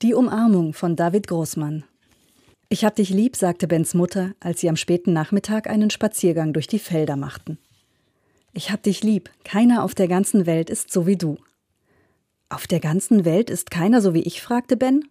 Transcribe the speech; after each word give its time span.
Die 0.00 0.14
Umarmung 0.14 0.74
von 0.74 0.94
David 0.94 1.26
Großmann. 1.26 1.82
Ich 2.68 2.84
hab 2.84 2.94
dich 2.94 3.10
lieb, 3.10 3.34
sagte 3.34 3.66
Bens 3.66 3.94
Mutter, 3.94 4.32
als 4.38 4.60
sie 4.60 4.68
am 4.68 4.76
späten 4.76 5.12
Nachmittag 5.12 5.68
einen 5.68 5.90
Spaziergang 5.90 6.52
durch 6.52 6.68
die 6.68 6.78
Felder 6.78 7.16
machten. 7.16 7.58
Ich 8.52 8.70
hab 8.70 8.80
dich 8.84 9.02
lieb, 9.02 9.28
keiner 9.42 9.82
auf 9.82 9.96
der 9.96 10.06
ganzen 10.06 10.46
Welt 10.46 10.70
ist 10.70 10.92
so 10.92 11.08
wie 11.08 11.16
du. 11.16 11.38
Auf 12.48 12.68
der 12.68 12.78
ganzen 12.78 13.24
Welt 13.24 13.50
ist 13.50 13.72
keiner 13.72 14.00
so 14.00 14.14
wie 14.14 14.22
ich? 14.22 14.40
fragte 14.40 14.76
Ben. 14.76 15.02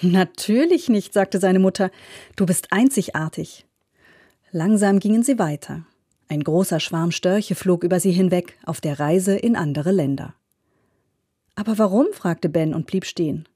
Natürlich 0.00 0.88
nicht, 0.88 1.12
sagte 1.12 1.38
seine 1.38 1.58
Mutter. 1.58 1.90
Du 2.34 2.46
bist 2.46 2.72
einzigartig. 2.72 3.66
Langsam 4.52 5.00
gingen 5.00 5.22
sie 5.22 5.38
weiter. 5.38 5.84
Ein 6.28 6.42
großer 6.42 6.80
Schwarm 6.80 7.10
Störche 7.10 7.56
flog 7.56 7.84
über 7.84 8.00
sie 8.00 8.12
hinweg 8.12 8.56
auf 8.64 8.80
der 8.80 8.98
Reise 8.98 9.36
in 9.36 9.54
andere 9.54 9.92
Länder. 9.92 10.34
Aber 11.56 11.76
warum? 11.76 12.06
fragte 12.12 12.48
Ben 12.48 12.72
und 12.72 12.86
blieb 12.86 13.04
stehen. 13.04 13.46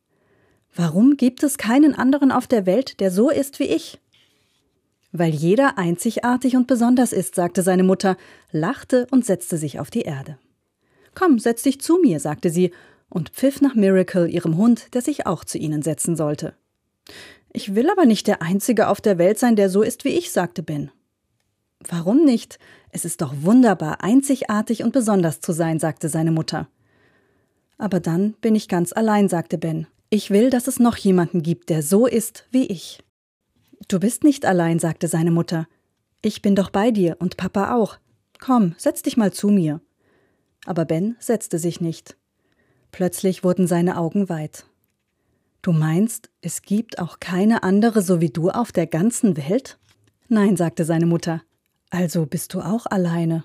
Warum 0.75 1.17
gibt 1.17 1.43
es 1.43 1.59
keinen 1.59 1.95
anderen 1.95 2.31
auf 2.31 2.47
der 2.47 2.67
Welt, 2.67 3.01
der 3.01 3.11
so 3.11 3.31
ist 3.31 3.59
wie 3.59 3.65
ich? 3.65 3.99
Weil 5.13 5.35
jeder 5.35 5.79
einzigartig 5.79 6.57
und 6.57 6.67
besonders 6.67 7.13
ist, 7.13 7.35
sagte 7.35 7.63
seine 7.63 7.83
Mutter, 7.83 8.17
lachte 8.53 9.07
und 9.11 9.25
setzte 9.25 9.57
sich 9.57 9.81
auf 9.81 9.91
die 9.91 10.03
Erde. 10.03 10.39
Komm, 11.15 11.39
setz 11.39 11.63
dich 11.63 11.81
zu 11.81 11.99
mir, 11.99 12.21
sagte 12.21 12.51
sie 12.51 12.73
und 13.09 13.31
pfiff 13.31 13.61
nach 13.61 13.75
Miracle, 13.75 14.29
ihrem 14.29 14.57
Hund, 14.57 14.95
der 14.95 15.03
sich 15.03 15.27
auch 15.27 15.45
zu 15.45 15.59
ihnen 15.59 15.83
setzen 15.83 16.15
sollte. 16.15 16.55
Ich 17.53 17.75
will 17.75 17.89
aber 17.91 18.05
nicht 18.05 18.27
der 18.27 18.43
Einzige 18.43 18.89
auf 18.89 19.01
der 19.01 19.19
Welt 19.19 19.39
sein, 19.39 19.57
der 19.57 19.71
so 19.71 19.83
ist 19.83 20.05
wie 20.05 20.11
ich, 20.11 20.31
sagte 20.31 20.63
Ben. 20.63 20.91
Warum 21.81 22.25
nicht? 22.25 22.59
Es 22.91 23.05
ist 23.05 23.23
doch 23.23 23.35
wunderbar, 23.41 24.03
einzigartig 24.03 24.83
und 24.83 24.93
besonders 24.93 25.41
zu 25.41 25.53
sein, 25.53 25.79
sagte 25.79 26.09
seine 26.09 26.33
Mutter. 26.33 26.69
Aber 27.79 28.01
dann 28.01 28.33
bin 28.35 28.55
ich 28.55 28.69
ganz 28.69 28.93
allein, 28.93 29.29
sagte 29.29 29.57
Ben. 29.57 29.87
Ich 30.11 30.31
will, 30.31 30.49
dass 30.49 30.69
es 30.69 30.79
noch 30.79 30.97
jemanden 30.97 31.43
gibt, 31.43 31.69
der 31.69 31.83
so 31.83 32.07
ist 32.07 32.47
wie 32.51 32.67
ich. 32.67 33.05
Du 33.89 34.01
bist 34.01 34.25
nicht 34.25 34.47
allein, 34.47 34.79
sagte 34.79 35.07
seine 35.07 35.31
Mutter. 35.31 35.69
Ich 36.23 36.41
bin 36.41 36.55
doch 36.55 36.71
bei 36.71 36.91
dir 36.91 37.17
und 37.19 37.37
Papa 37.37 37.75
auch. 37.75 37.99
Komm, 38.41 38.75
setz 38.79 39.03
dich 39.03 39.17
mal 39.17 39.33
zu 39.33 39.49
mir. 39.49 39.81
Aber 40.65 40.87
Ben 40.87 41.17
setzte 41.21 41.59
sich 41.59 41.81
nicht. 41.81 42.17
Plötzlich 42.91 43.45
wurden 43.45 43.67
seine 43.67 43.99
Augen 43.99 44.29
weit. 44.31 44.65
Du 45.61 45.73
meinst, 45.73 46.31
es 46.41 46.63
gibt 46.63 46.99
auch 46.99 47.21
keine 47.21 47.63
andere 47.63 48.01
so 48.01 48.21
wie 48.21 48.31
du 48.31 48.49
auf 48.49 48.73
der 48.73 48.87
ganzen 48.87 49.37
Welt? 49.37 49.79
Nein, 50.29 50.57
sagte 50.57 50.85
seine 50.85 51.07
Mutter. 51.07 51.43
Also 51.91 52.25
bist 52.25 52.55
du 52.55 52.61
auch 52.61 52.87
alleine. 52.87 53.45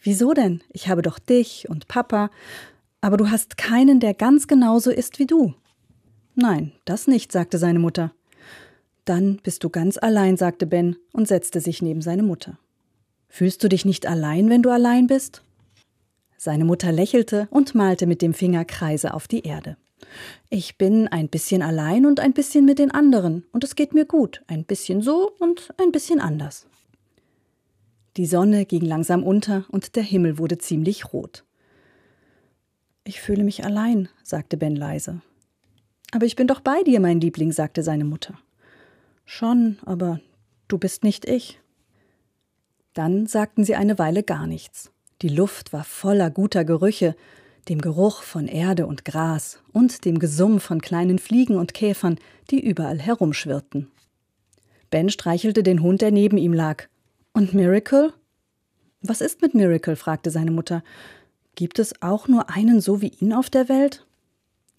Wieso 0.00 0.32
denn? 0.32 0.62
Ich 0.72 0.88
habe 0.88 1.02
doch 1.02 1.18
dich 1.18 1.68
und 1.68 1.88
Papa 1.88 2.30
aber 3.00 3.16
du 3.16 3.30
hast 3.30 3.56
keinen, 3.56 4.00
der 4.00 4.14
ganz 4.14 4.46
genauso 4.46 4.90
ist 4.90 5.18
wie 5.18 5.26
du. 5.26 5.54
Nein, 6.34 6.72
das 6.84 7.06
nicht, 7.06 7.32
sagte 7.32 7.58
seine 7.58 7.78
Mutter. 7.78 8.12
Dann 9.04 9.40
bist 9.42 9.64
du 9.64 9.70
ganz 9.70 9.98
allein, 9.98 10.36
sagte 10.36 10.66
Ben 10.66 10.96
und 11.12 11.26
setzte 11.26 11.60
sich 11.60 11.82
neben 11.82 12.02
seine 12.02 12.22
Mutter. 12.22 12.58
Fühlst 13.28 13.62
du 13.62 13.68
dich 13.68 13.84
nicht 13.84 14.06
allein, 14.06 14.48
wenn 14.50 14.62
du 14.62 14.70
allein 14.70 15.06
bist? 15.06 15.42
Seine 16.36 16.64
Mutter 16.64 16.92
lächelte 16.92 17.48
und 17.50 17.74
malte 17.74 18.06
mit 18.06 18.22
dem 18.22 18.34
Finger 18.34 18.64
Kreise 18.64 19.14
auf 19.14 19.26
die 19.26 19.42
Erde. 19.42 19.76
Ich 20.48 20.78
bin 20.78 21.08
ein 21.08 21.28
bisschen 21.28 21.62
allein 21.62 22.06
und 22.06 22.20
ein 22.20 22.32
bisschen 22.32 22.64
mit 22.64 22.78
den 22.78 22.90
anderen, 22.90 23.44
und 23.52 23.64
es 23.64 23.74
geht 23.74 23.94
mir 23.94 24.04
gut, 24.04 24.42
ein 24.46 24.64
bisschen 24.64 25.02
so 25.02 25.32
und 25.38 25.74
ein 25.78 25.92
bisschen 25.92 26.20
anders. 26.20 26.66
Die 28.16 28.26
Sonne 28.26 28.64
ging 28.66 28.82
langsam 28.82 29.22
unter 29.22 29.64
und 29.70 29.96
der 29.96 30.02
Himmel 30.02 30.38
wurde 30.38 30.58
ziemlich 30.58 31.12
rot. 31.12 31.44
Ich 33.08 33.22
fühle 33.22 33.42
mich 33.42 33.64
allein, 33.64 34.10
sagte 34.22 34.58
Ben 34.58 34.76
leise. 34.76 35.22
Aber 36.12 36.26
ich 36.26 36.36
bin 36.36 36.46
doch 36.46 36.60
bei 36.60 36.82
dir, 36.82 37.00
mein 37.00 37.22
Liebling, 37.22 37.52
sagte 37.52 37.82
seine 37.82 38.04
Mutter. 38.04 38.34
Schon, 39.24 39.78
aber 39.86 40.20
du 40.68 40.76
bist 40.76 41.04
nicht 41.04 41.24
ich. 41.24 41.58
Dann 42.92 43.26
sagten 43.26 43.64
sie 43.64 43.76
eine 43.76 43.98
Weile 43.98 44.22
gar 44.22 44.46
nichts. 44.46 44.90
Die 45.22 45.30
Luft 45.30 45.72
war 45.72 45.84
voller 45.84 46.28
guter 46.28 46.66
Gerüche, 46.66 47.16
dem 47.70 47.80
Geruch 47.80 48.20
von 48.20 48.46
Erde 48.46 48.86
und 48.86 49.06
Gras 49.06 49.62
und 49.72 50.04
dem 50.04 50.18
Gesumm 50.18 50.60
von 50.60 50.82
kleinen 50.82 51.18
Fliegen 51.18 51.56
und 51.56 51.72
Käfern, 51.72 52.18
die 52.50 52.62
überall 52.62 52.98
herumschwirrten. 52.98 53.90
Ben 54.90 55.08
streichelte 55.08 55.62
den 55.62 55.80
Hund, 55.80 56.02
der 56.02 56.10
neben 56.10 56.36
ihm 56.36 56.52
lag. 56.52 56.88
Und 57.32 57.54
Miracle? 57.54 58.12
Was 59.00 59.22
ist 59.22 59.40
mit 59.40 59.54
Miracle? 59.54 59.96
fragte 59.96 60.30
seine 60.30 60.50
Mutter. 60.50 60.82
Gibt 61.58 61.80
es 61.80 62.02
auch 62.02 62.28
nur 62.28 62.50
einen 62.50 62.80
so 62.80 63.02
wie 63.02 63.10
ihn 63.18 63.32
auf 63.32 63.50
der 63.50 63.68
Welt? 63.68 64.06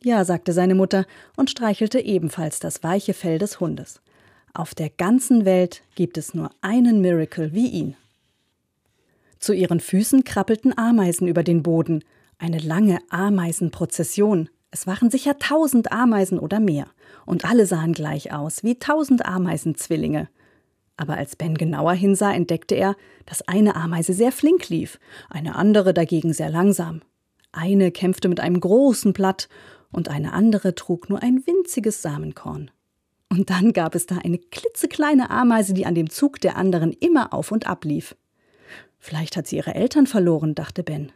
Ja, 0.02 0.24
sagte 0.24 0.54
seine 0.54 0.76
Mutter 0.76 1.06
und 1.36 1.50
streichelte 1.50 2.00
ebenfalls 2.00 2.62
das 2.62 2.84
weiche 2.84 3.14
Fell 3.14 3.38
des 3.38 3.60
Hundes. 3.60 4.00
Auf 4.54 4.74
der 4.74 4.90
ganzen 4.90 5.44
Welt 5.44 5.82
gibt 5.96 6.18
es 6.18 6.34
nur 6.34 6.52
einen 6.62 7.02
Miracle 7.02 7.52
wie 7.52 7.68
ihn. 7.68 7.98
Zu 9.40 9.52
ihren 9.52 9.82
Füßen 9.82 10.24
krabbelten 10.24 10.78
Ameisen 10.78 11.28
über 11.28 11.44
den 11.44 11.64
Boden, 11.64 12.02
eine 12.38 12.60
lange 12.60 13.00
Ameisenprozession. 13.10 14.48
Es 14.72 14.88
waren 14.88 15.12
sicher 15.12 15.38
tausend 15.38 15.92
Ameisen 15.92 16.40
oder 16.40 16.62
mehr, 16.62 16.88
und 17.26 17.44
alle 17.44 17.66
sahen 17.66 17.92
gleich 17.92 18.32
aus, 18.32 18.64
wie 18.64 18.80
tausend 18.80 19.26
Ameisenzwillinge. 19.26 20.30
Aber 21.00 21.16
als 21.16 21.38
Ben 21.38 21.56
genauer 21.56 21.94
hinsah, 21.94 22.34
entdeckte 22.34 22.76
er, 22.76 22.98
dass 23.26 23.48
eine 23.48 23.78
Ameise 23.78 24.12
sehr 24.12 24.34
flink 24.34 24.68
lief, 24.68 25.00
eine 25.30 25.56
andere 25.56 25.94
dagegen 25.94 26.34
sehr 26.34 26.50
langsam. 26.50 27.02
Eine 27.54 27.90
kämpfte 27.92 28.28
mit 28.28 28.42
einem 28.42 28.60
großen 28.60 29.14
Blatt 29.14 29.48
und 29.94 30.10
eine 30.10 30.34
andere 30.34 30.76
trug 30.76 31.10
nur 31.10 31.24
ein 31.24 31.48
winziges 31.48 32.02
Samenkorn. 32.02 32.70
Und 33.30 33.50
dann 33.50 33.72
gab 33.72 33.96
es 33.96 34.08
da 34.08 34.18
eine 34.18 34.40
klitzekleine 34.40 35.30
Ameise, 35.30 35.74
die 35.74 35.86
an 35.86 35.96
dem 35.96 36.10
Zug 36.10 36.42
der 36.42 36.58
anderen 36.58 36.92
immer 36.92 37.34
auf 37.34 37.54
und 37.54 37.66
ab 37.66 37.86
lief. 37.86 38.18
Vielleicht 38.98 39.38
hat 39.38 39.48
sie 39.48 39.56
ihre 39.56 39.76
Eltern 39.76 40.06
verloren, 40.06 40.54
dachte 40.54 40.84
Ben. 40.84 41.14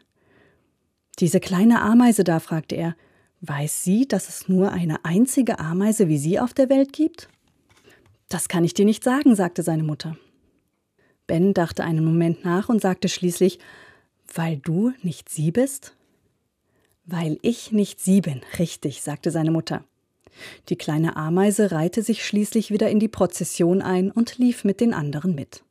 Diese 1.20 1.42
kleine 1.42 1.82
Ameise 1.82 2.24
da, 2.24 2.40
fragte 2.40 2.76
er, 2.76 2.96
weiß 3.42 3.84
sie, 3.84 4.08
dass 4.08 4.30
es 4.30 4.48
nur 4.48 4.72
eine 4.72 5.04
einzige 5.04 5.60
Ameise 5.60 6.08
wie 6.08 6.18
sie 6.18 6.40
auf 6.40 6.54
der 6.54 6.70
Welt 6.70 6.94
gibt? 6.94 7.28
Das 8.34 8.48
kann 8.48 8.64
ich 8.64 8.74
dir 8.74 8.86
nicht 8.86 9.04
sagen, 9.04 9.36
sagte 9.36 9.62
seine 9.62 9.84
Mutter. 9.84 10.18
Ben 11.28 11.54
dachte 11.54 11.84
einen 11.84 12.04
Moment 12.04 12.44
nach 12.44 12.68
und 12.68 12.82
sagte 12.82 13.08
schließlich, 13.08 13.60
weil 14.34 14.58
du 14.58 14.92
nicht 15.04 15.30
sie 15.30 15.52
bist? 15.52 15.96
Weil 17.06 17.38
ich 17.44 17.72
nicht 17.72 18.00
sie 18.00 18.22
bin, 18.22 18.42
richtig, 18.58 19.04
sagte 19.04 19.30
seine 19.30 19.52
Mutter. 19.52 19.84
Die 20.70 20.76
kleine 20.76 21.16
Ameise 21.16 21.72
reihte 21.72 22.02
sich 22.02 22.26
schließlich 22.26 22.72
wieder 22.72 22.90
in 22.90 23.00
die 23.00 23.08
Prozession 23.08 23.84
ein 23.84 24.10
und 24.10 24.40
lief 24.40 24.64
mit 24.64 24.82
den 24.82 24.96
anderen 24.96 25.36
mit. 25.36 25.64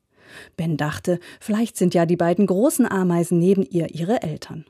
Ben 0.57 0.77
dachte, 0.77 1.19
vielleicht 1.41 1.77
sind 1.77 1.95
ja 1.95 2.07
die 2.07 2.15
beiden 2.15 2.47
großen 2.47 2.87
Ameisen 2.87 3.41
neben 3.41 3.65
ihr 3.65 3.93
ihre 3.93 4.23
Eltern. 4.23 4.67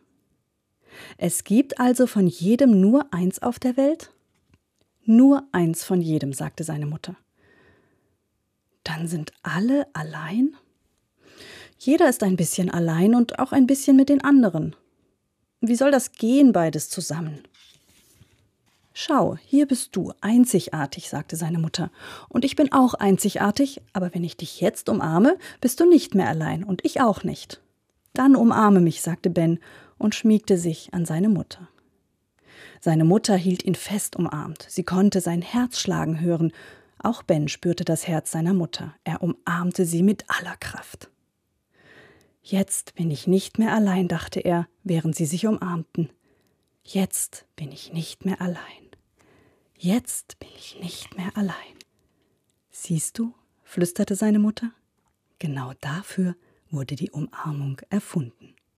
Es 1.18 1.44
gibt 1.44 1.78
also 1.78 2.06
von 2.06 2.26
jedem 2.26 2.80
nur 2.80 3.12
eins 3.12 3.42
auf 3.42 3.58
der 3.58 3.76
Welt? 3.76 4.14
Nur 5.04 5.46
eins 5.52 5.84
von 5.84 6.00
jedem, 6.00 6.32
sagte 6.32 6.64
seine 6.64 6.86
Mutter. 6.86 7.18
Dann 8.84 9.06
sind 9.06 9.32
alle 9.42 9.86
allein? 9.92 10.56
Jeder 11.78 12.08
ist 12.08 12.22
ein 12.22 12.36
bisschen 12.36 12.70
allein 12.70 13.14
und 13.14 13.38
auch 13.38 13.52
ein 13.52 13.66
bisschen 13.66 13.96
mit 13.96 14.08
den 14.08 14.22
anderen. 14.22 14.76
Wie 15.60 15.76
soll 15.76 15.90
das 15.90 16.12
gehen, 16.12 16.52
beides 16.52 16.88
zusammen? 16.88 17.42
Schau, 18.94 19.38
hier 19.46 19.66
bist 19.66 19.96
du, 19.96 20.12
einzigartig, 20.20 21.08
sagte 21.08 21.36
seine 21.36 21.58
Mutter. 21.58 21.90
Und 22.28 22.44
ich 22.44 22.56
bin 22.56 22.72
auch 22.72 22.94
einzigartig, 22.94 23.80
aber 23.92 24.14
wenn 24.14 24.22
ich 24.22 24.36
dich 24.36 24.60
jetzt 24.60 24.88
umarme, 24.88 25.38
bist 25.60 25.80
du 25.80 25.88
nicht 25.88 26.14
mehr 26.14 26.28
allein 26.28 26.62
und 26.62 26.84
ich 26.84 27.00
auch 27.00 27.24
nicht. 27.24 27.60
Dann 28.12 28.36
umarme 28.36 28.80
mich, 28.80 29.00
sagte 29.00 29.30
Ben 29.30 29.60
und 29.98 30.14
schmiegte 30.14 30.58
sich 30.58 30.92
an 30.92 31.06
seine 31.06 31.30
Mutter. 31.30 31.68
Seine 32.80 33.04
Mutter 33.04 33.36
hielt 33.36 33.64
ihn 33.64 33.76
fest 33.76 34.16
umarmt. 34.16 34.66
Sie 34.68 34.82
konnte 34.82 35.20
sein 35.20 35.40
Herz 35.40 35.78
schlagen 35.78 36.20
hören 36.20 36.52
auch 37.04 37.22
Ben 37.22 37.48
spürte 37.48 37.84
das 37.84 38.06
Herz 38.06 38.30
seiner 38.30 38.54
Mutter. 38.54 38.94
Er 39.04 39.22
umarmte 39.22 39.84
sie 39.84 40.02
mit 40.02 40.24
aller 40.28 40.56
Kraft. 40.56 41.10
Jetzt 42.42 42.94
bin 42.94 43.10
ich 43.10 43.26
nicht 43.26 43.58
mehr 43.58 43.72
allein, 43.72 44.08
dachte 44.08 44.40
er, 44.40 44.68
während 44.82 45.14
sie 45.14 45.26
sich 45.26 45.46
umarmten. 45.46 46.10
Jetzt 46.82 47.46
bin 47.54 47.70
ich 47.70 47.92
nicht 47.92 48.24
mehr 48.24 48.40
allein. 48.40 48.58
Jetzt 49.76 50.38
bin 50.40 50.50
ich 50.56 50.78
nicht 50.80 51.16
mehr 51.16 51.36
allein. 51.36 51.54
Siehst 52.70 53.18
du, 53.18 53.34
flüsterte 53.62 54.16
seine 54.16 54.38
Mutter, 54.38 54.72
genau 55.38 55.72
dafür 55.80 56.34
wurde 56.70 56.96
die 56.96 57.10
Umarmung 57.10 57.80
erfunden. 57.90 58.54